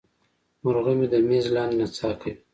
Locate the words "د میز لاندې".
1.13-1.75